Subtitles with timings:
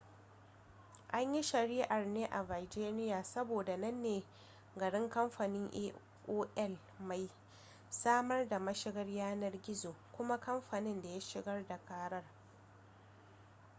[1.09, 4.23] an yi shari'ar ne a virginia saboda nan ne
[4.77, 5.69] garin kamfanin
[6.27, 7.29] aol mai
[7.89, 12.23] samar da mashigar yanar gizo kuma kamfanin da ya shigar da karar